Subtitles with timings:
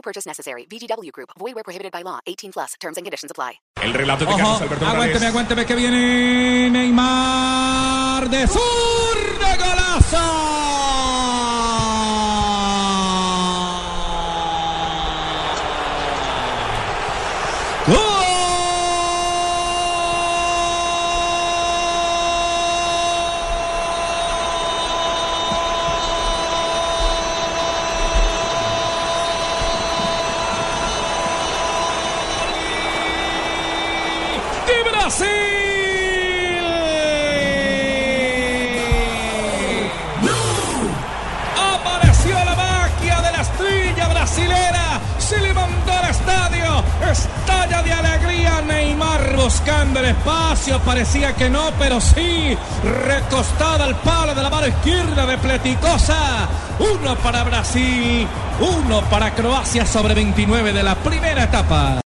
[0.00, 0.64] No purchase necessary.
[0.64, 1.28] VGW Group.
[1.38, 2.20] Void where prohibited by law.
[2.26, 2.74] 18 plus.
[2.80, 3.60] Terms and conditions apply.
[3.82, 10.60] El relato de Ojo, Carlos Alberto aguánteme, aguánteme que viene Neymar de sur de golazo.
[35.00, 35.28] Brasil.
[41.56, 45.00] Apareció la magia de la estrella brasilera.
[45.18, 46.84] Se levantó al estadio.
[47.10, 50.78] Estalla de alegría Neymar buscando el espacio.
[50.80, 52.56] Parecía que no, pero sí.
[53.06, 56.46] Recostada al palo de la mano izquierda de Pleticosa.
[56.78, 58.28] Uno para Brasil.
[58.60, 61.96] Uno para Croacia sobre 29 de la primera etapa.